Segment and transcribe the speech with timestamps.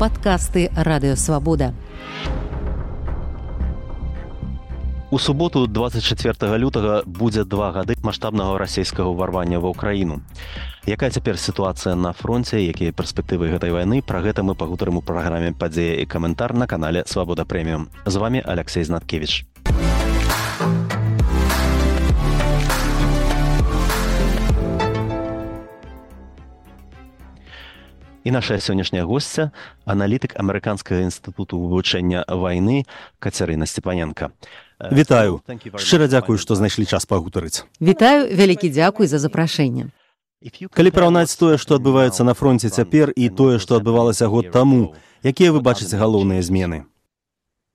[0.00, 1.74] падкасты радыёвабода.
[5.10, 10.22] У суботу 24 лютага будзе два гады маштабнага расійскага ўварвання ва ўкраіну.
[10.86, 15.52] Якая цяпер сітуацыя на фронце, якія перспектывы гэтай вайны, пра гэта мы пагутарым у праграме
[15.52, 17.90] падзея і каментар на канале Свабода прэміум.
[18.06, 19.49] З вами Алексей Знаткевич.
[28.24, 29.52] І наша сённяшняя госця
[29.88, 32.84] аналітык амерыканскага інстытуту вывучэння вайны
[33.18, 34.32] Кацярына Степаненко.
[34.92, 35.40] Вітаю
[35.80, 37.64] шчыра дзякую, што знайшлі час пагутарыць.
[37.80, 39.88] Вітаю вялікі дзякуй за запрашэнне.
[40.72, 45.52] Калі параўнаць тое, што адбываецца на фронце цяпер і тое, што адбывалася год таму, якія
[45.52, 46.89] вы бачыце галоўныя змены?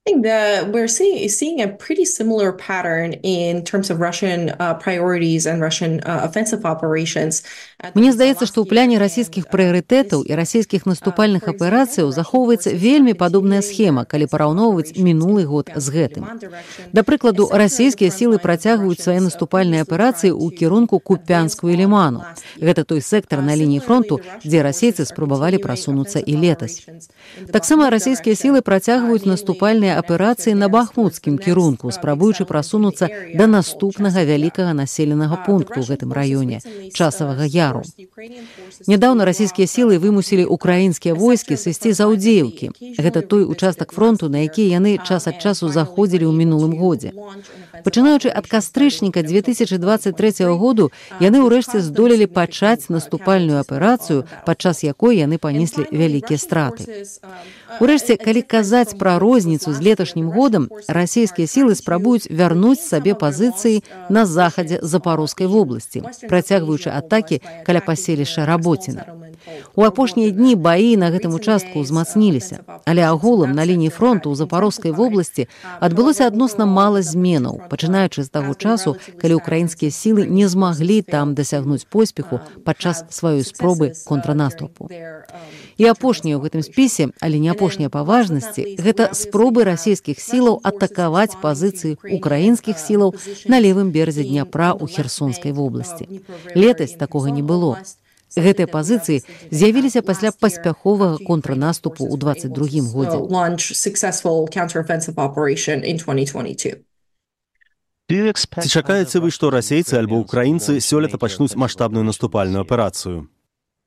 [0.05, 5.47] Think that we're seeing seeing a pretty similar pattern in terms of Russian uh, priorities
[5.47, 7.41] and Russian uh, offensive operations.
[7.93, 14.05] Мне здаецца, што ў пляне расійскіх прыярытэтаў і расійскіх наступальных аперацыяў захоўваецца вельмі падобная схема,
[14.05, 16.23] калі параўноўваць мінулы год з гэтым.
[16.93, 22.21] Да прыкладу, расійскія сілы працягваюць свае наступальныя аперацыі ў кірунку купянскую ліману.
[22.61, 26.85] Гэта той сектар на лініі фронту, дзе расейцы спрабавалі прасунуцца і летась.
[27.49, 35.41] Таксама расійскія сілы працягваюць наступальныя аперацыі на бахмуцкім кірунку, спрабуючы прасунуцца да наступнага вялікага населенага
[35.47, 36.59] пункту ў гэтым раёне
[36.93, 37.83] часавага яру.
[38.87, 42.71] Нядаўна расійскія сілы вымусілі украінскія войскі сысці з аўдзеўкі.
[42.99, 47.15] Гэта той участак фронту, на які яны час ад часу заходзілі ў мінулым годзе.
[47.85, 55.85] Пачынаючы ад кастрычніка 2023 году яны ўрэшце здолелі пачаць наступальную аперацыю, падчас якой яны панеслі
[55.91, 57.05] вялікія страты.
[57.79, 64.25] Урэшце, калі казаць пра розніцу з леташнім годам, расійскія сілы спрабуюць вярнуць сабе пазіцыі на
[64.25, 69.05] захадзе запарускай вобласці, працягваючы атакі каля паселішча работіна.
[69.75, 74.91] У апошнія дні баі на гэтым участку ўзмацніліся, але агулам на лініі фронту ў запарускай
[74.95, 75.47] вобласці
[75.79, 81.85] адбылося адносна мала зменаў, пачынаючы з таго часу, калі ўкраінскія сілы не змаглі там дасягнуць
[81.89, 84.89] поспеху падчас сваёй спробы контранаступу.
[85.77, 91.39] І апошняе ў гэтым спісе, але не апошняя па важнасці, гэта спробы расійскіх сілаў атакаваць
[91.41, 93.15] пазіцыі украінскіх сілаў
[93.47, 96.21] на левым беразе дняпра ў херсонскай вобласці.
[96.53, 97.79] Летась такога не было.
[98.35, 103.23] Гэтыя пазіцыі з'явіліся пасля паспяховага контрнаступу ў 22 годзе.
[108.05, 113.31] Ці чакаеце вы, што расейцы альбо ўкраінцы сёлета пачнуць маштабную наступальную аперацыю?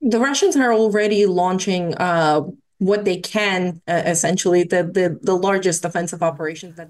[0.00, 2.46] The Russians are already launching uh,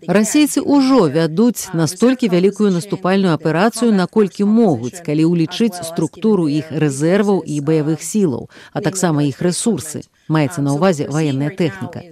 [0.06, 7.60] Расейцы ўжо вядуць настолькі вялікую наступальную аперацыю, наколькі могуць, калі ўлічыць структуру іх рэзерваў і
[7.64, 10.04] баявых сілаў, а таксама іх рэсурсы.
[10.28, 12.04] Маецца на ўвазе ваенная тэхніка.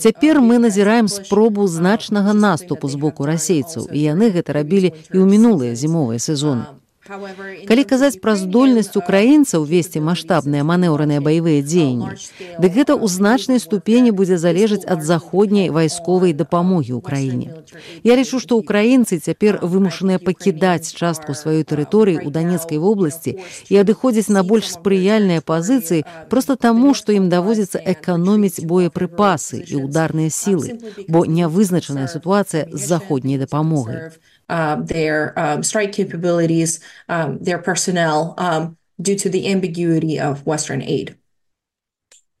[0.00, 5.28] Цяпер мы назіраем спробу значнага наступу з боку расейцаў, і яны гэта рабілі і ў
[5.28, 6.64] мінулыя зімовыя сезоны.
[7.02, 12.14] Калі казаць пра здольнасць украінцаў весці маштабныя манеўраныя баявыя дзеянні,
[12.62, 17.66] дык гэта ў значнай ступені будзе залежаць ад заходняй вайсковай дапамогі ўкраіне.
[18.06, 23.34] Я лічу, што ўкраінцы цяпер вымушаныя пакідаць частку сваёй тэрыторыі ў данецкай вобласці
[23.66, 30.30] і адыходзіць на больш спрыяльныя пазіцыі проста таму, што ім даводзіцца эканоміць боепрыпасы і ударныя
[30.30, 30.78] сілы,
[31.10, 34.14] бо нявызначаная сітуацыя з заходняй дапамогай
[34.48, 40.82] uh, their um, strike capabilities, um, their personnel, um, due to the ambiguity of Western
[40.82, 41.16] aid.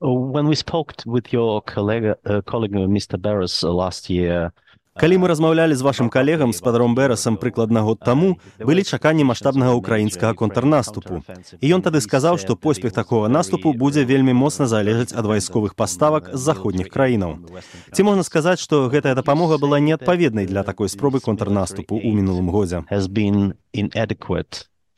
[0.00, 3.20] When we spoke with your colleague, uh, colleague Mr.
[3.20, 4.52] Barris uh, last year,
[4.92, 10.36] Калі мы размаўлялі з вашым калегам спадаром бэрасам прыкладна год таму былі чаканні маштабнага ўкраінскага
[10.36, 11.24] контрнаступу.
[11.64, 16.28] І ён тады сказаў што поспех такого наступу будзе вельмі моцна залежаць ад вайсковых паставак
[16.36, 17.40] з заходніх краінаў.
[17.88, 22.84] Ці можна сказаць што гэтая дапамога была неадпаведнай для такой спробы контрнаступу ў мінулым годзе?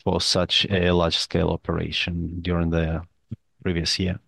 [0.05, 3.01] For such a large scale operation during the
[3.63, 4.21] previous year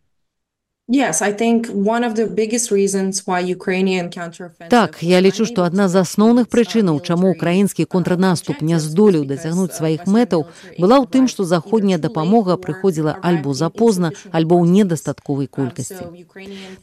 [4.71, 10.07] Так, я лічу, што адна з асноўных прычынаў, чаму ўкраінскі контрнаступ не здолеў дасягнуць сваіх
[10.07, 10.47] мэтаў,
[10.78, 16.07] была ў тым, што заходняя дапамога прыходзіла альбо запозна, альбо ў недастатковай колькасці.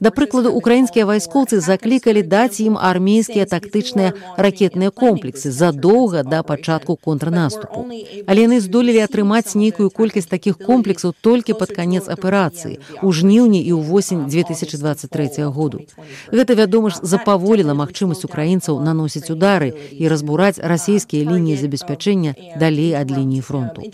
[0.03, 7.87] Да прыкладу, украінскія вайскоўцы заклікалі даць ім армейскія тактычныя ракетныя комплексы задоўга да пачатку контрнаступу.
[8.27, 13.71] Але яны здолелі атрымаць нейкую колькасць такіх комплексаў толькі пад канец аперацыі, у жніўні і
[13.71, 15.85] ў восень 2023 году.
[16.31, 23.13] Гэта, вядома ж, запаволіла магчымасць украінцаў наносіць удары і разбураць расійскія лініі забеспячэння далей ад
[23.13, 23.85] лініі фронту.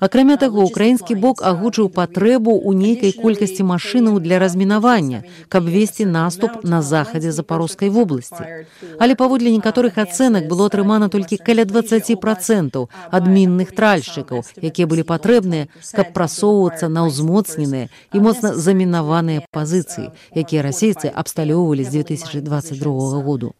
[0.00, 6.64] Акрамя таго, украінскі бок агучыў патрэбу ў нейкай колькасці машынаў для размінавання, каб весці наступ
[6.66, 8.66] на захадзе запарожскай вобласці.
[8.98, 15.70] Але паводле некаторых ацэнак было атрымана толькі каля 20 процентаў адмінных тральшчыкаў, якія былі патрэбныя,
[15.94, 19.03] каб прасоўвацца на ўзмоцненыя і моцна замінаваныя
[19.50, 23.54] пазіцыі, якія расейцы абсталёўвалі з 2022 году.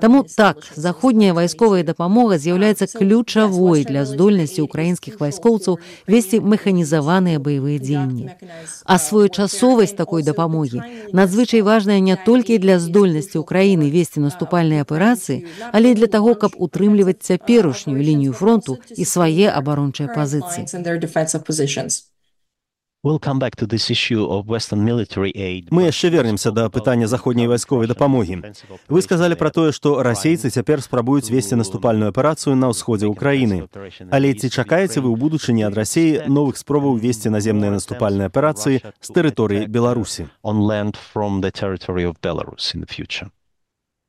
[0.00, 8.30] Таму так заходняя вайсковая дапамога з'яўляецца ключавой для здольнасці украінскіх вайскоўцаў весці механізаваныя баявыя дзеянні.
[8.84, 10.82] А своечасовасць такой дапамогі
[11.12, 17.22] надзвычай важная не толькі для здольнасці ўкраіны весці наступальныя аперацыі, але для таго, каб утрымліваць
[17.22, 20.66] цяперашнюю лінію фронту і свае абарончыя пазіцыі.
[25.70, 28.42] Мы яшчэ вернемся да пытання заходняй вайсковай дапамогі.
[28.88, 33.70] Вы сказалі пра тое, што расейцы цяпер спрабуюць весці наступальную аперацыю на ўсходзе ўкраіны.
[34.10, 39.08] Але ці чакаеце вы ў будучыні ад рассеі новых спробаў весці наземныя наступальныя аперацыі з
[39.14, 40.26] тэрыторыі Беларусі?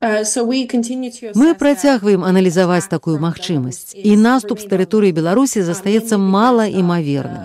[0.01, 7.43] Мы працягваем аналізаваць такую магчымасць і наступ з тэрыторыі беларусі застаецца мала імаверным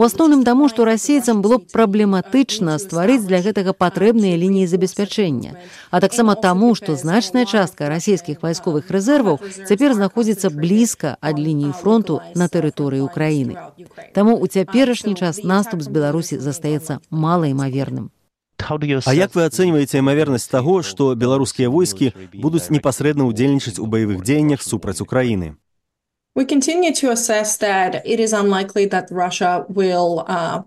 [0.00, 5.60] у асноўным таму што расейцам было б праблематычна стварыць для гэтага патрэбныя лініі забеспячэння
[5.90, 9.36] а таксама таму што значная частка расійскіх вайсковых рэзерваў
[9.68, 13.60] цяпер знаходзіцца блізка ад лініі фронту на тэрыторыі ўкраіны
[14.16, 18.08] таму у цяперашні час наступ з беларусі застаецца малаімаверным
[18.65, 24.65] А як вы ацэньваеце імавернасць таго, што беларускія войскі будуць непасрэдна ўдзельнічаць у баявых дзеяннях
[24.65, 25.53] супраць Украіны?
[26.35, 30.63] We continue to assess that it is unlikely that Russia will uh,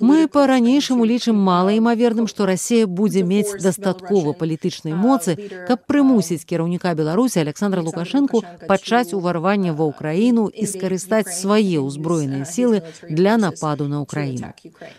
[0.00, 5.38] Мы па-ранейшаму лічым малаімаверным, што Расія будзе мець дастаткова палітычнай моцы,
[5.68, 12.82] каб прымусіць кіраўніка Беларусі Александра Лукашэнку пачаць уварванне ва ўкраіну і скарыстаць свае ўзброеныя сілы
[13.06, 14.50] для нападу на ўкраіну.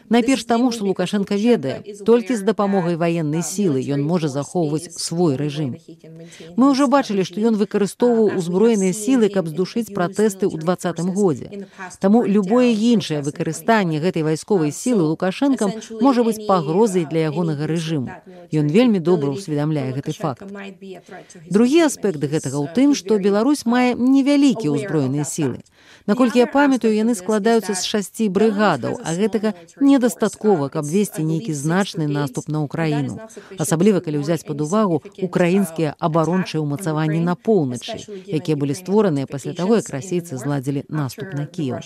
[0.08, 5.76] Найперш таму, што Лукашенко ведае, толькі з дапамогай ваеннай сілы ён можа захоўваць свой рэжым.
[6.56, 11.68] Мы ўжо бачылі, што ён выкарыстоўваў узброеныя сілы, каб здушыць пратэсты ў двадцатым годзе.
[12.00, 15.74] Таму любое іншае выкарыстанне выкарыстанне гэтай вайсковай сілы лукашэнкам
[16.06, 18.14] можа быць пагрозай для ягонага рэжыму
[18.62, 20.46] ён вельмі добра ўсведамляе гэты факт
[21.50, 25.66] другі аспект гэтага ў тым што Беларусь мае невялікія ўзброеныя сілы
[26.08, 32.08] Наколькі я памятаю, яны складаюцца з шасці брыгадаў, а гэтага недастаткова, каб весці нейкі значны
[32.10, 33.22] наступ на ўкраіну.
[33.62, 39.78] Асабліва калі ўзяць пад увагу украінскія абарончыя ўмацаванні на поўначы, якія былі створаныя пасля таго,
[39.78, 41.86] як расейцы зладзілі наступ на Кіеў.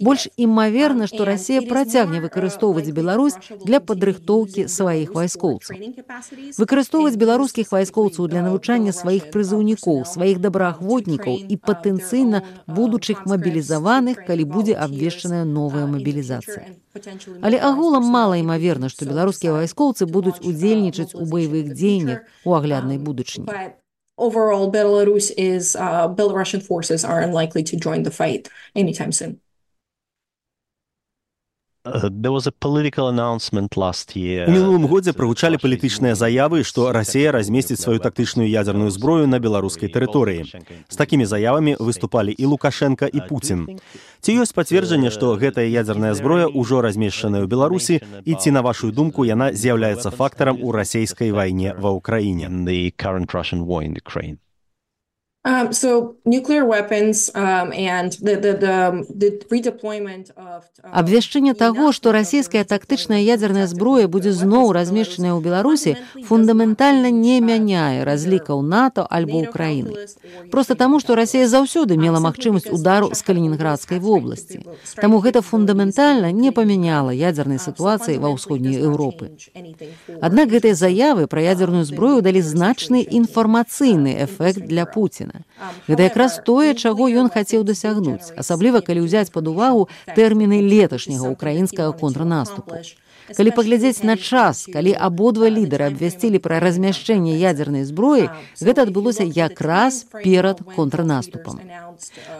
[0.00, 5.76] Больш імаверна, што Расія працягне выкарыстоўваць Беларусь для падрыхтоўкі сваіх вайскоўцаў.
[6.58, 14.44] Выкарыстоўваць беларускіх вайскоўцаў для навучання сваіх прызыўнікоў, сваіх добраахвотнікаў і патэнцыйна будучы будучых мабілізаваных, калі
[14.44, 16.76] будзе абвешчаная новая мабілізацыя.
[17.42, 23.46] Але агулам мала імаверна, што беларускія вайскоўцы будуць удзельнічаць у баявых дзеяннях у агляднай будучыні.
[24.16, 29.40] Overall, Belarus is uh, Belarusian forces are unlikely to join the fight anytime soon.
[34.48, 39.88] У мінулым годзе прагучалі палітычныя заявы, што Расія размесціць сваю тактычную ядерную зброю на беларускай
[39.88, 40.46] тэрыторыі.
[40.88, 43.78] З такімі заявамі выступалі і Лукашенко і Пуін.
[44.20, 48.90] Ці ёсць пацверджанне, што гэтая ядерная зброя ўжо размешчаная ў Беларусі і ці на вашу
[48.90, 52.50] думку яна з'яўляецца фактарам у расійскай вайне ва ўкраіне.
[55.46, 60.66] Um, so nuclear weapons um, and the, the, the, the redeployment of...
[60.82, 65.94] Um, Абвяшчэнне таго, што расійская тактычная ядзерная зброя будзе зноў размешчаная ў Беларусі,
[66.26, 69.94] фундаментальна не мяняе разлікаў НАТО альбо ўкраіны.
[70.50, 74.66] Проста таму, што Расія заўсёды мела магчымасць удару з калінінградскай вобласці.
[74.98, 79.30] Таму гэта фундаментальна не памяняла ядзернай сітуацыі ва ўсходняй Еўропы.
[80.18, 85.35] Аднак гэтыя заявы пра ядзерную зброю далі значны інфармацыйны эфект для Пуціна.
[85.88, 91.92] Гэта якраз тое, чаго ён хацеў дасягнуць, асабліва калі ўзяць пад увагу тэрміны леташняга ўкраінскага
[91.96, 92.82] контрнаступу.
[93.34, 98.30] Калі паглядзець на час, калі абодва лідары абвясцілі пра размяшчэнне ядзернай зброі,
[98.62, 101.58] гэта адбылося якраз перад контрнаступам.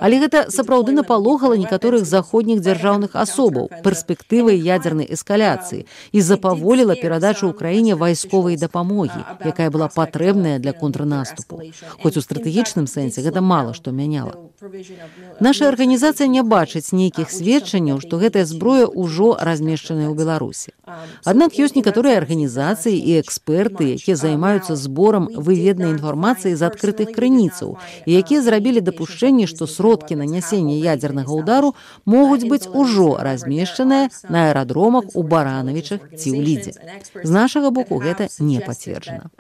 [0.01, 7.95] Але гэта сапраўды напалохала некаторых заходніх дзяржаўных асобаў перспектывай ядзернай эскаляцыі і запаволіла перадачу ўкраіне
[7.95, 11.63] вайсковай дапамогі, якая была патрэбная для контрнаступу.
[12.03, 14.35] Хоць у стратэгічным сэнсе гэта мала што мяняла.
[15.41, 20.73] Наша арганізацыя не бачыць нейкіх сведчанняў, што гэтая зброя ўжо размешчаная ў Беларусі.
[21.25, 28.11] Аднак ёсць некаторыя арганізацыі і эксперты, якія займаюцца зборам выведнай інфармацыі з адкрытых крыніцаў і
[28.17, 31.75] якія зрабілі дапушчэнне, што сродкі нанясення ядзернага ўдару
[32.05, 36.73] могуць быць ужо размешчаныя на аэрадромах у баранавічах ці ў лідзе.
[37.23, 39.31] З нашага боку гэта не пацверджана.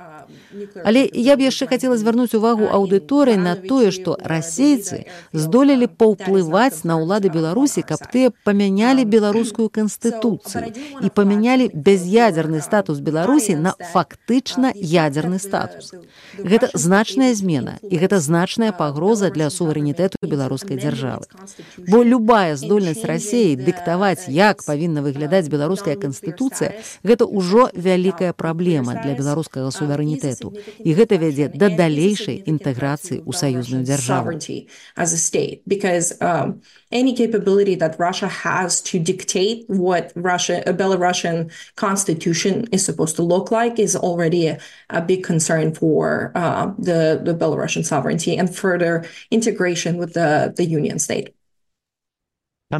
[0.84, 6.98] Але я б яшчэ хацела звярнуць увагу аўдыторыі на тое, што расейцы здолелі паўплываць на
[7.00, 10.72] ўлады Беларусі, каб тыя памянялі беларускую канстытуцыю
[11.02, 15.92] і памянялі бяз'ядзерны статус Беларусі на фактычна ядзерны статус.
[16.38, 19.50] Гэта значная змена і гэта значная пагроза для
[19.96, 21.24] суверэнітэту беларускай дзяржавы.
[21.88, 29.14] Бо любая здольнасць рассеі дыктаваць, як павінна выглядаць беларуская канстытуцыя, гэта ўжо вялікая праблема для
[29.16, 30.52] беларускага суверэнітэту.
[30.84, 34.36] І гэта вядзе да далейшай інтэграцыі ў саюзную дзяржаву.
[36.20, 36.60] Um,
[36.92, 43.22] any capability that Russia has to dictate what Russia, a Belarusian constitution is supposed to
[43.22, 44.58] look like is already a,
[44.90, 50.64] a big concern for uh, the, the Belarusian sovereignty and further integration with the, the
[50.64, 51.35] Union state.
[52.68, 52.78] Uh,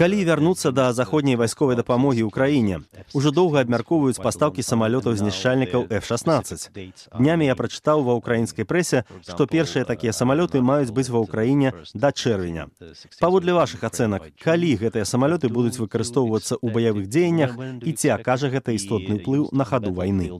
[0.00, 2.80] Калі вярнуцца да заходняй вайсковай дапамогі ўкраіне,
[3.12, 6.72] ужо доўга абмяркоўваюць пастаўкі самалётаў знішчальнікаў F-16.
[7.20, 12.16] Днямі я прачытаў ва ўкраінскай прэсе, што першыя такія самалёты маюць быць ва ўкраіне да
[12.16, 12.72] чэрвеня.
[13.20, 18.72] Паводле вашых ацэнак, калі гэтыя самалёты будуць выкарыстоўвацца ў баявых дзеяннях і ці акажа гэта
[18.72, 20.32] істотны ўплыў на хаду вайны.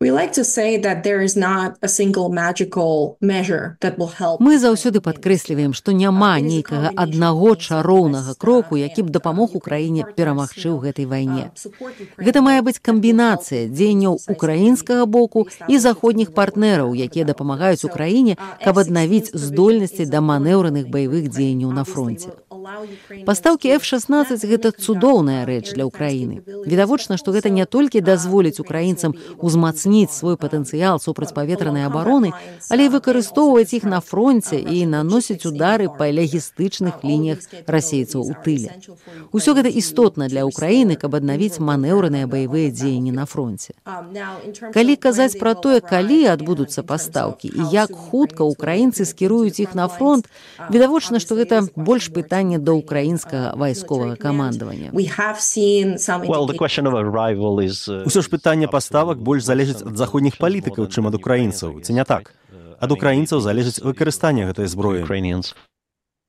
[0.00, 4.40] Like to say that there is not a single magical measure that will help.
[4.40, 10.78] Мы заўсёды падкрэсліваем, што няма нейкага аднаго чароўнага кроку, які б дапамог Украіне перамагчы ў
[10.78, 11.50] гэтай вайне.
[12.16, 19.34] Гэта мае быць камбінацыя дзеянняў украінскага боку і заходніх партнераў, якія дапамагаюць Украіне, каб аднавіць
[19.34, 22.30] здольнасці да манеўраных баявых дзеянняў на фронте.
[23.26, 26.44] Пастаўкі F-16 гэта цудоўная рэч для ўкраіны.
[26.46, 32.32] Відавочна, што гэта не толькі дазволіць украінцам узмацніць свой патэнцыял супрацьпаветранай абароны,
[32.70, 38.76] але і выкарыстоўваць іх на фронце і наносіць удары па лягістычных лініях расейцаў у тыле.
[39.32, 43.74] Усё гэта істотна для ўкраіны, каб аднавіць манеўраныя баявыя дзеянні на фронте.
[44.74, 50.28] Калі казаць пра тое, калі адбудуцца пастаўкі і як хутка ўкраінцы скіруюць іх на фронт,
[50.70, 54.90] відавочна, што гэта больш пытанне да ўкраінскага вайсковага камандавання.
[58.08, 62.34] Усё ж пытанне паставак больш залежыць ад заходніх палітыкаў, чым ад украінцаў, ці не так.
[62.78, 65.02] Ад украінцаў залежыць выкарыстанне гэтай зброі.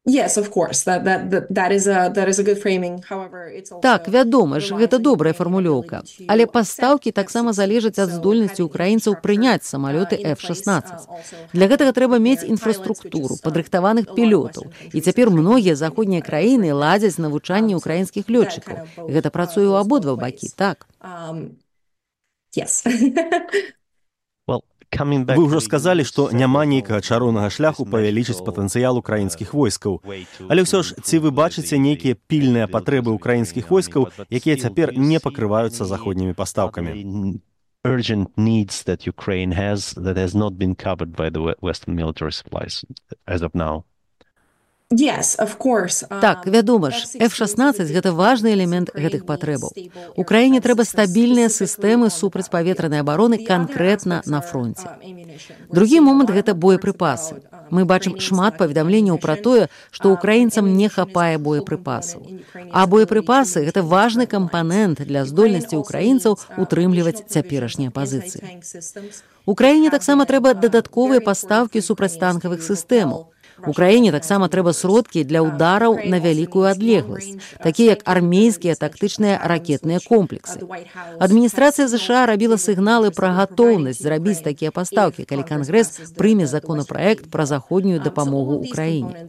[0.06, 0.84] Yes, of course.
[0.84, 3.04] That, that, that, is a, that is a good framing.
[3.04, 8.64] However, it's also так вядома ж гэта добрая фармулёўка але пастаўкі таксама залежаць ад здольнасці
[8.64, 16.22] украінцаў прыняць самалёты f-16 для гэтага трэба мець інфраструктуру падрыхтаваных пілётаў і цяпер многія заходнія
[16.24, 21.60] краіны ладзяць навучанне украінскіх лётчыкаў гэта працуе ў абодва бакі так um,
[22.56, 22.84] yes.
[24.90, 30.02] Вы ўжо сказалі, што няма нейкага чароўнага шляху павялічыць патэнцыял украінскіх войскаў.
[30.50, 35.86] Але ўсё ж ці вы бачыце нейкія пільныя патрэбы ўкраінскіх войскаў, якія цяпер не пакрываюцца
[35.86, 37.38] заходнімі пастаўкамі.
[37.86, 42.84] urgent needs that Ukraine has that has not been covered by the Western military supplies
[43.26, 43.86] as of now.
[44.92, 46.04] Course.
[46.22, 49.70] Так, вядома ж, F-16 гэта важны элемент гэтых патрэбаў.
[50.18, 54.90] Украіне трэба стабільныя сістэмы супрацьпаветранай абароны канкрэтна на фронте.
[55.70, 57.38] Другі момант гэта боепрыпасы.
[57.70, 62.26] Мы бачым шмат паведамленняў пра тое, што украінцам не хапае боепрыпасаў.
[62.74, 68.42] А боепрыпасы гэта важны кампанент для здольнасці украінцаў утрымліваць цяперашнія пазіцыі.
[69.46, 73.30] Украіне таксама трэба дадатковыя пастаўкі супрацьтанкавых сістэмаў.
[73.68, 80.64] Украіне таксама трэба сродкі для ўдараў на вялікую адлегласць, такія як армейскія тактычныя ракетныя комплексы.
[81.20, 88.00] Адміністрацыя ЗША рабіла сігналы пра гатоўнасць зрабіць такія пастаўкі, калі кангрэс прыме законапраект пра заходнюю
[88.00, 89.28] дапамогу ўкраіне.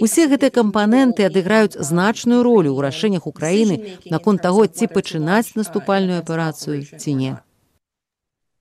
[0.00, 6.86] Усе гэтыя кампаненты адыграюць значную ролю ў рашэннях Украіны наконт таго, ці пачынаць наступальную аперацыю
[6.86, 7.32] ці не.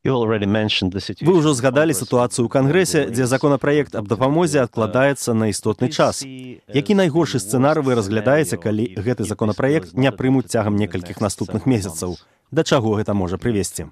[0.05, 6.21] Вы ўжо згадалі сітуацыю ў кангрэсе, дзе законапраект аб дапамозе адкладаецца на істотны час.
[6.21, 12.21] Які найгоршы сцэнар вы разглядаеце, калі гэты законапраект не прымуць цягам некалькіх наступных месяцаў?
[12.53, 13.89] Да чаго гэта можа прывесці?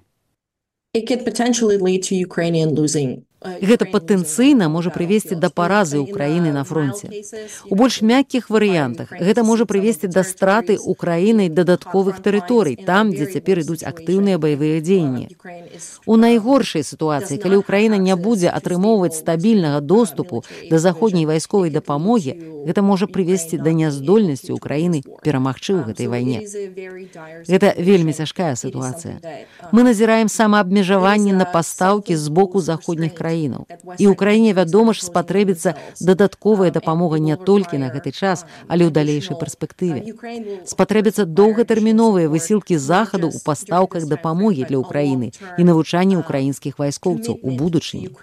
[0.93, 6.63] It could potentially lead to Ukrainian losing Гэта патэнцыйна можа прывесці да паразы ўкраіны на
[6.63, 7.11] фронте.
[7.67, 13.63] У больш мяккіх варыянтах гэта можа прывесці да страты ўкраінай дадатковых тэрыторый там, дзе цяпер
[13.63, 15.35] ідуць актыўныя баявыя дзеянні.
[16.07, 22.79] У найгоршай сітуацыі, калі ўкраіна не будзе атрымоўваць стабільнага доступу да заходняй вайсковай дапамогі, гэта
[22.81, 26.47] можа прывесці да няздольнасці ўкраіны перамагчы ў гэтай вайне.
[27.43, 29.19] Гэта вельмі цяжкая сітуацыя.
[29.75, 33.65] Мы назіраем самаабмежаванне на пастаўкі з боку заходніх краін краінаў.
[33.97, 38.91] І ў краіне, вядома ж, спатрэбіцца дадатковая дапамога не толькі на гэты час, але ў
[38.93, 40.13] далейшай перспектыве.
[40.69, 48.13] Спатрэбяцца доўгатэрміновыя высілкі захаду ў пастаўках дапамогі для ўкраіны і навучанне ўкраінскіх вайскоўцаў у будучыні.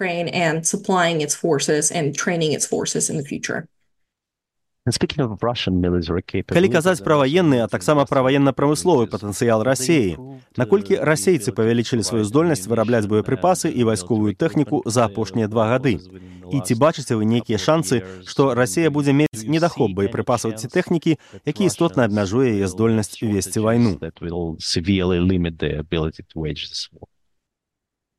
[6.49, 10.17] Калі казаць пра ваенны, а таксама пра ваенна-прамысловы патэнцыял рассеі,
[10.57, 16.01] наколькі расейцы павялічылі сваю здольнасць вырабляць боепрыпасы і вайсковую тэхніку за апошнія два гады.
[16.49, 21.69] І ці бачыце вы нейкія шанцы, што Расія будзе мець недахоп боепрыпасаў ці тэхнікі, які
[21.69, 24.01] істотна абмяжуе яе здольнасць весці вайну.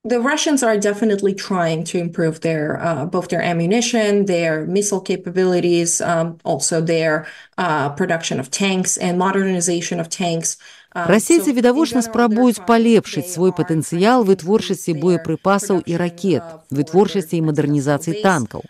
[0.04, 6.00] The Russians are definitely trying to improve their uh, both their ammunition, their missile capabilities,
[6.00, 10.56] um, also their uh, production of tanks and modernization of tanks.
[10.94, 18.68] Расейцы відавочна спрабуюць палепшыць свой патэнцыял вытворчасці боепрыпасаў і ракет, вытворчасці і мадэрнізацыі танкаў.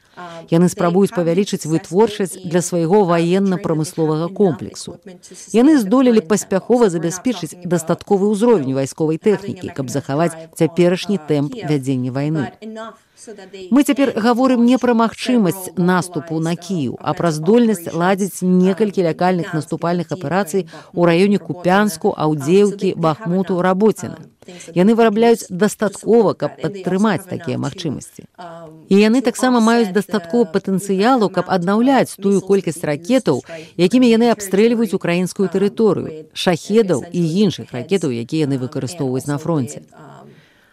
[0.50, 4.99] Яны спрабуюць павялічыць вытворчасць для свайго ваенна-прамысловага комплексу.
[5.50, 12.52] Яны здолелі паспяхова забяспечыць дастатковы ўзровень вайсковай тэхнікі, каб захаваць цяперашні тэмп вядзення вайны.
[13.71, 19.55] Мы цяпер гаворым не пра магчымасць наступу на кію, а пра здольнасць ладзіць некалькі лякальных
[19.55, 24.19] наступальных аперацый у раёне купянску, аўдзеўкі, бахмуту, работціна.
[24.75, 28.26] Яны вырабляюць дастаткова, каб падтрымаць такія магчымасці.
[28.91, 33.43] І яны таксама маюць дастаткова патэнцыялу, каб аднаўляць тую колькасць ракетаў,
[33.79, 39.87] якімі яны абстрэльваюць украінскую тэрыторыю, шахедаў і іншых ракетаў, якія яны выкарыстоўваюць на фронте.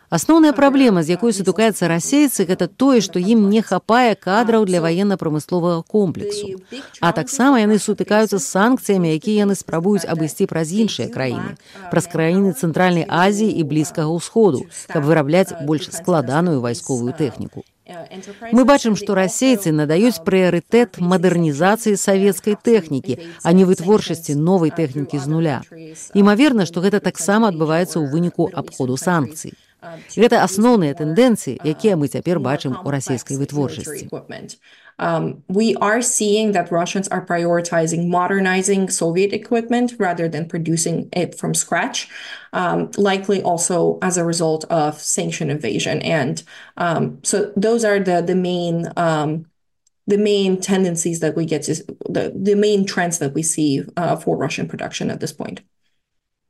[0.10, 5.86] Асноўная праблема, з якой сутыкаецца расейцы, гэта тое, што ім не хапае кадраў для ваенна-прамысловага
[5.86, 6.58] комплексу.
[7.00, 11.62] А таксама яны сутыкаюцца з санкцыямі, якія яны спрабуюць абысці праз іншыя краіны,
[11.94, 17.62] праз краіны цэнтральнай Азіі і блізкага ўсходу, каб вырабляць больш складаную вайсковую тэхніку.
[18.52, 25.26] Мы бачым, што расейцы надаюць прыярытэт мадэрнізацыі савецкай тэхнікі, а не вытворчасці новай тэхнікі з
[25.30, 25.58] нуля.
[26.14, 29.58] Імаверна, што гэта таксама адбываецца ў выніку абходу санкцый.
[30.17, 34.09] Гэта асноўныя тэндэнцыі, якія мы цяпер бачым у расійскай вытворчасці.
[34.99, 41.35] Um, we are seeing that Russians are prioritizing modernizing Soviet equipment rather than producing it
[41.35, 42.09] from scratch,
[42.53, 46.01] um, likely also as a result of sanction invasion.
[46.03, 46.43] And
[46.77, 49.47] um, so those are the the main um,
[50.07, 51.75] the main tendencies that we get to
[52.09, 55.61] the, the main trends that we see uh, for Russian production at this point.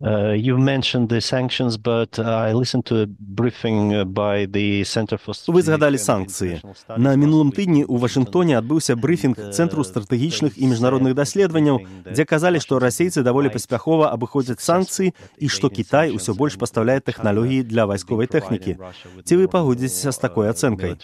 [0.04, 4.84] Uh, you mentioned the sanctions, but uh, I listened to a briefing uh, by the
[4.84, 6.60] Center for Вы згадалі санкцыі.
[6.98, 12.82] На мінулым тыдні ў Вашынгтоне адбыўся брыфінг Цэнтру стратэгічных і міжнародных даследаванняў, дзе казалі, што
[12.82, 18.76] расейцы даволі паспяхова абыходзяць санкцыі і што Кітай усё больш пастаўляе тэхналогіі для вайсковай тэхнікі.
[19.24, 21.00] Ці вы пагодзіцеся з такой ацэнкай?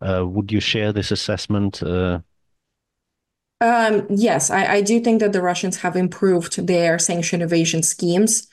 [0.00, 1.84] Would you share this assessment?
[1.84, 2.24] Uh...
[3.61, 8.47] Um, yes, I, I do think that the Russians have improved their sanction evasion schemes.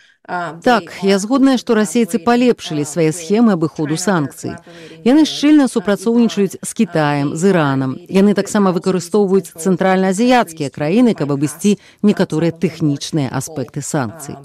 [0.62, 4.54] Так, я згодная, што расейцы палепшылі свае схемы абыходу санкцый.
[5.02, 7.98] Яны шчыльна супрацоўнічаюць з Кітаем, з Іранам.
[8.06, 14.38] Яны таксама выкарыстоўваюць цэнтральна-азіяцкія краіны, каб абысці некаторыя тэхнічныя аспекты санкцый.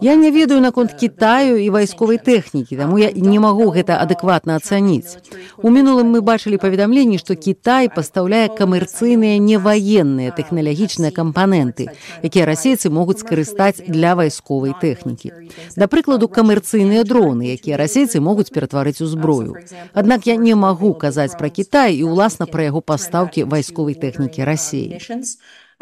[0.00, 5.16] Я не ведаю наконт Китаю і вайсковай тэхнікі, таму я не магу гэта адэкватна ацаніць.
[5.56, 11.88] У мінулым мы бачылі паведамленні, што Кітай пастаўляе камерцыйныя неваенныя тэхналагічныя кампаненты,
[12.20, 15.32] якія расейцы могуць скарыстаць для вайсковай тэхнікі.
[15.76, 19.56] Да прыкладу камерцыйныя дроны, якія расейцы могуць ператварыць у зброю.
[19.96, 25.00] Аднак я не магу казаць пра Кітай і ўласна пра яго пастаўкі вайсковай тэхнікі рассеі.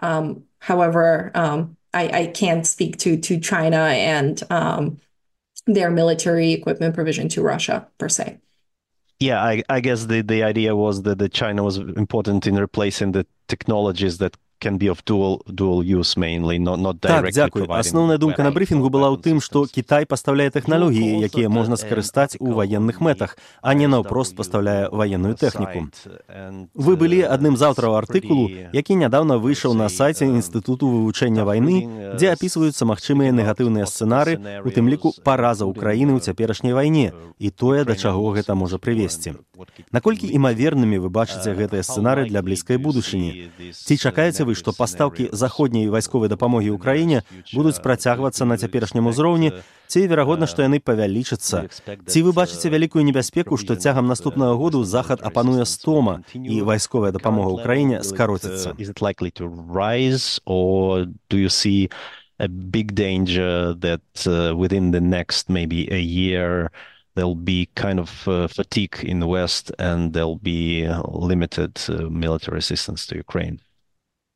[0.02, 5.00] Um, however, um, I, I can't speak to to China and um,
[5.66, 8.38] their military equipment provision to Russia per se.
[9.20, 13.12] Yeah, I, I guess the, the idea was that the China was important in replacing
[13.12, 14.36] the technologies that
[17.00, 21.76] так дзякуй асноўная думка на брыфінгу была ў тым што кітай пастаўляе тэхналогіі якія можна
[21.76, 25.84] скарыстаць у ваенных мэтах а не наўпрост пастаўляе ваенную тэхніку
[26.74, 31.76] вы былі адным з аўтараў артыкулу які нядаўна выйшаў на сайце інстытуту вывучэння вайны
[32.16, 37.84] дзе апісваюцца магчымыя негатыўныя сцэнары у тым ліку параза ўкраіны ў цяперашняй вайне і тое
[37.84, 39.36] да чаго гэта можа прывесці
[39.92, 43.50] наколькі імавернымі вы бачыце гэтыя сцэнары для блізкай будучыні?
[43.72, 49.52] ці чакаеце вы што пастаўкі заходняй вайсковай дапамогі ўкраіне будуць працягвацца на цяперашнім узроўні
[49.88, 51.66] ці верагодна што яны павялічацца
[52.08, 57.54] ці вы бачыце вялікую небяспеку што цягам наступнага году захад апануе стома і вайсковая дапамога
[57.60, 58.76] ўкраіне скароціцца
[62.38, 66.70] a big danger that uh, within the next maybe a year
[67.14, 72.58] there'll be kind of uh, fatigue in the west and there'll be limited uh, military
[72.58, 73.60] assistance to ukraine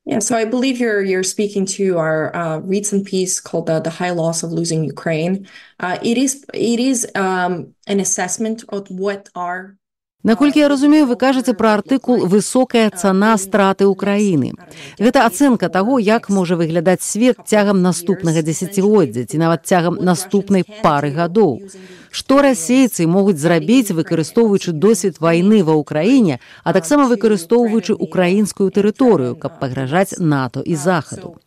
[0.09, 3.91] Yeah, so I believe you're you're speaking to our uh, recent piece called the, the
[3.91, 5.47] high loss of losing Ukraine.
[5.81, 9.77] Uh, it is it is um, an assessment of what are
[10.25, 14.51] Наколькі я разумею, вы кажаце пра артыкул высокая цана страты ўкраіны.
[14.99, 21.15] Гэта ацэнка таго, як можа выглядаць свет цягам наступнага дзесяцігоддзя ці нават цягам наступнай пары
[21.15, 21.71] гадоў.
[22.11, 29.63] Што расейцы могуць зрабіць, выкарыстоўваючы досвед вайны ва ўкраіне, а таксама выкарыстоўваючы украінскую тэрыторыю, каб
[29.63, 31.39] пагражаць НАТО і захаду.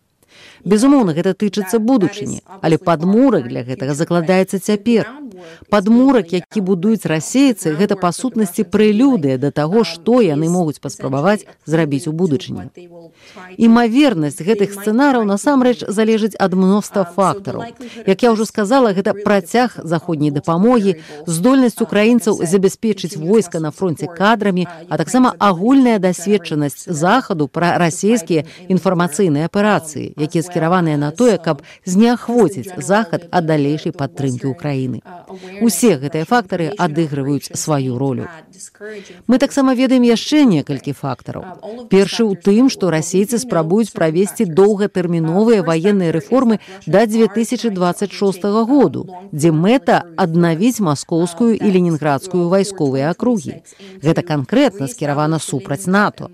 [0.65, 5.09] Безумоўна, гэта тычыцца будучыні, але падмурак для гэтага закладаецца цяпер.
[5.69, 12.07] Падмурак, які будуюць расейцы, гэта па сутнасці прэлюдыя да таго, што яны могуць паспрабаваць зрабіць
[12.07, 12.69] у будучыні.
[13.57, 17.73] Імавернасць гэтых сцэнараў насамрэч залежыць ад мноства фактараў.
[18.05, 24.67] Як я ўжо сказала, гэта працяг заходняй дапамогі, здольнасць украінцаў забяспечыць войска на фронте кадрамі,
[24.89, 32.75] а таксама агульная дасведчанасць захаду пра расійскія інфармацыйныя аперацыі, якія скіраваныя на тое, каб зняахвоціць
[32.77, 34.99] захад ад далейшай падтрымкі ўкраіны.
[35.63, 38.27] Усе гэтыя фактары адыгрываюць сваю ролю.
[39.27, 41.87] Мы таксама ведаем яшчэ некалькі фактараў.
[41.87, 50.03] Першы ў тым, што расейцы спрабуюць правесці доўгатэрміновыя ваенныя рэформы да 2026 году, дзе мэта
[50.17, 53.61] аднавіць маскоўскую і ленінградскую вайсковыя акругі.
[54.03, 56.29] Гэта канкрэтна скіравана супраць НАТО.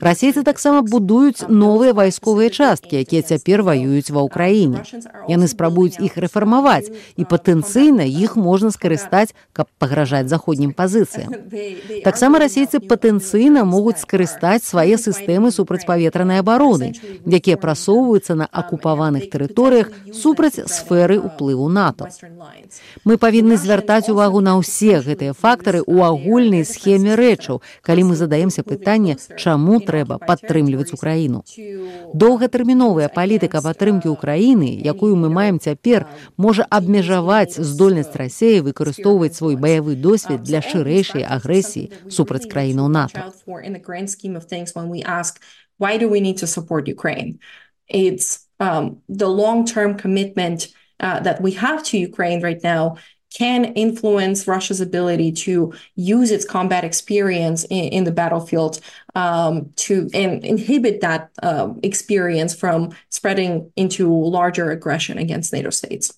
[0.00, 4.82] Расейцы таксама будуюць новыя вайсковыя часткі, якія цяпер ваююць ва ўкраіне.
[5.28, 11.34] Яны спрабуюць іх рэфармаваць і патэнцыйна іх можна скарыстаць, каб пагражаць заходнім пазіцыям.
[12.04, 16.92] Таксама расейцы патэнцыйна могуць скарыстаць свае сістэмы супрацьпаветранай абароны,
[17.26, 22.08] якія прасоўваюцца на акупаваных тэрыторыях супраць сферы ўплыву НАТО.
[23.04, 28.62] Мы павінны звяртаць увагу на ўсе гэтыя фактары ў агульнай схеме рэчаў, калі мы задаемся
[28.62, 31.42] пытанне, чаму трэба падтрымліваць украіну.
[32.14, 36.06] Доўгатэрміновая палітыка падтрымкі ўкраіны, якую мы маем цяпер,
[36.38, 43.26] можа абмежаваць здольнасць рассеі выкарыстоўваць свой баявы досвед для шырэйшай агрэсіі супраць краінаў НАТО.
[45.78, 47.38] Why do we need to support Ukraine?
[47.86, 52.96] It's um, the long-term commitment uh, that we have to Ukraine right now
[53.36, 58.80] can influence Russia's ability to use its combat experience in, in the battlefield
[59.14, 66.12] um, to and inhibit that uh, experience from spreading into larger aggression against NATO states.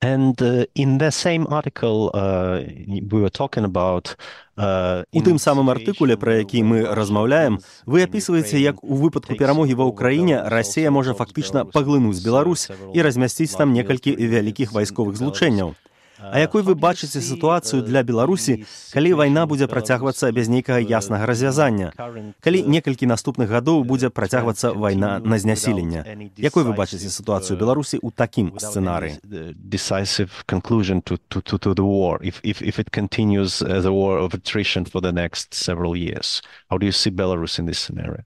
[0.00, 2.62] And uh, in the same article uh,
[3.10, 4.16] we were talking about
[4.56, 9.84] У тым самым артыкуле, пра які мы размаўляем, вы апісваеце, як у выпадку перамогі ва
[9.92, 15.76] ўкраіне Расія можа фактычна паглынуць Беларусь і размясціць там некалькі вялікіх вайсковых злучэнняў.
[16.18, 21.92] А якой вы бачыце сітуацыю для Беларусі, калі вайна будзе працягвацца без нейкага яснага развязання?
[22.40, 26.32] Калі некалькі наступных гадоў будзе працягвацца вайна на знясіленне?
[26.36, 29.20] Якой вы бачыце сітуацыю Беларусі ў такім сцэнары?
[29.76, 33.92] decisive conclusion to, to, to, to the war if, if, if it continues as a
[33.92, 36.42] war of attrition for the next several years.
[36.70, 38.24] How do you see Belarus in this scenario?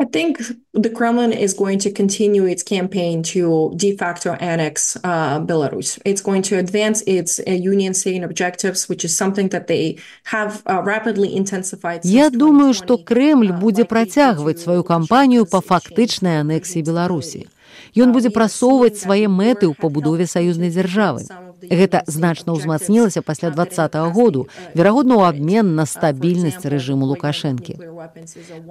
[0.00, 0.38] I think
[0.74, 5.98] the Kremlin is going to continue its campaign to de facto annex uh, Belarus.
[6.04, 10.62] It's going to advance its uh, union state objectives, which is something that they have
[10.66, 12.04] uh, rapidly intensified.
[12.04, 17.48] Я думаю, что Кремль будет працягваць свою кампанію по фактычнай анексіі Беларусі.
[17.96, 21.24] Ён будзе прасоўваць свае мэты ў пабудове саюзнай дзяржавы.
[21.61, 23.65] Гэта значна ўзмацнілася пасля два
[24.09, 27.77] году, верагодна ў абмен на стабільнасць рэжыму Лукашэнкі.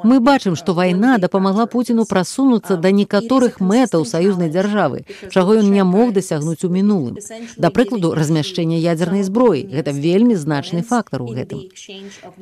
[0.02, 5.84] Мы бачым, што вайна дапамагла Пуціну прасунуцца да некаторых мэтаў саюзнай дзяржавы, чаго ён не
[5.84, 7.18] мог дасягнуць у мінулым.
[7.56, 11.70] Да прыкладу размяшчэння ядзернай зброі гэта вельмі значны фактар у гэтым.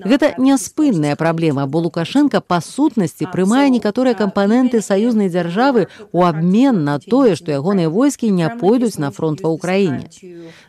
[0.01, 6.99] Гэта няспынная праблема, бо Лукашенко па сутнасці прымае некаторыя кампаненты саюзнай дзяржавы ў абмен на
[6.99, 10.09] тое, што ягоныя войскі не пойдуць на фронт ва ўкраіне.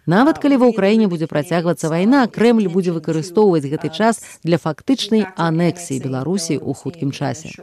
[0.06, 6.02] Нават калі ва ўкраіне будзе працягвацца вайна, Крэмль будзе выкарыстоўваць гэты час для фактычнай анексіі
[6.02, 7.54] Беларусі ў хуткім часе.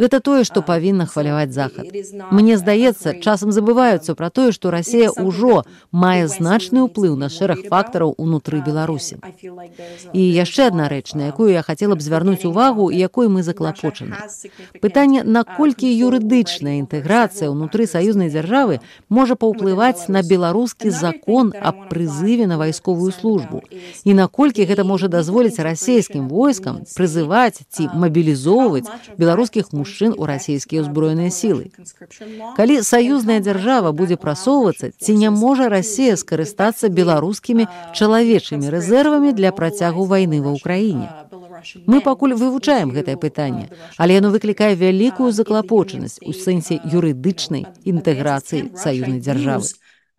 [0.00, 1.90] Гэта тое, што павінна хваляваць захад.
[2.30, 8.14] Мне здаецца, часам забываюцца пра тое, што Расія ўжо мае значны ўплыў на шэраг фактараў
[8.16, 9.20] унутры Беларусі.
[10.12, 14.16] І яшчэ адна рэч, на якую я хацела б звярнуць увагу якой мы заклапочаны.
[14.80, 21.09] Пытанне, наколькі юрыдычная інтэграцыя ўнутры саюзнай дзяржавы можа паўплываць на беларускі закон
[21.60, 23.62] аб прызыве на вайсковую службу
[24.04, 31.30] і наколькі гэта можа дазволіць расійскім войскам прызываць ці мабілізоўваць беларускіх мужчын у расійскія ўзброеныя
[31.30, 31.70] сілы.
[32.56, 40.04] Калі саюзная дзяржава будзе прасоўвацца, ці не можа Расія скарыстацца беларускімі чалавечымі рэзервамі для працягу
[40.04, 41.08] вайны ва ўкраіне.
[41.86, 49.20] Мы пакуль вывучаем гэтае пытанне, але яно выклікае вялікую заклапочанасць у сэнсе юрыдычнай інтэграцыі саюзнай
[49.20, 49.68] дзяржавы.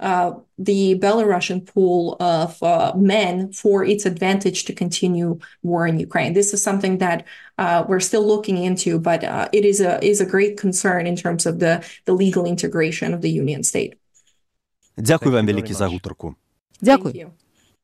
[0.01, 6.35] Uh, the Belarusian pool of uh, men for its advantage to continue war in Ukraine.
[6.35, 7.25] This is something that
[7.57, 11.17] uh, we're still looking into, but uh, it is a is a great concern in
[11.17, 13.97] terms of the the legal integration of the Union state.
[14.99, 16.35] Дзякуй вам вялікі за гутарку.
[16.83, 17.27] Дзякуй.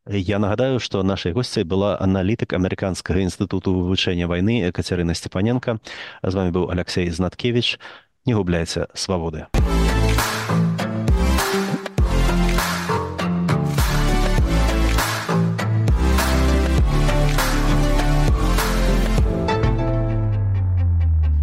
[0.07, 5.79] Я нагадаю, што нашай госцяй была аналітык амерыканскага інстытуту вывучэння вайны Кацярына Сцепаненко.
[6.23, 7.79] З вами быў Алексей Знаткевич.
[8.27, 9.47] Не губляйце свабоды.